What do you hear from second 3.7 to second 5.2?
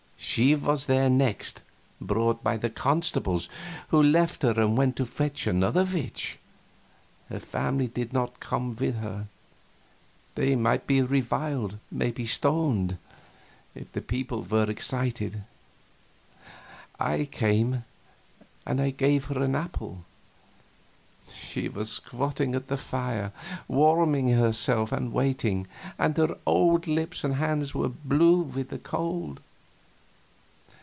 who left her and went to